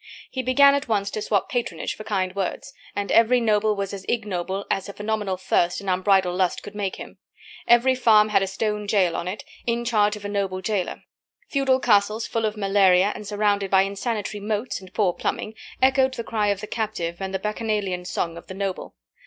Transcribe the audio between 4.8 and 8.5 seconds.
a phenomenal thirst and unbridled lust could make him. Every farm had a